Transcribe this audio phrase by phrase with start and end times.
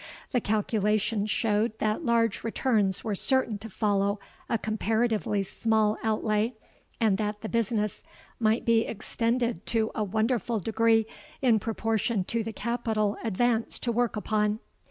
[0.31, 6.55] The calculations showed that large returns were certain to follow a comparatively small outlay,
[6.99, 8.01] and that the business
[8.39, 11.05] might be extended to a wonderful degree
[11.43, 14.57] in proportion to the capital advanced to work upon.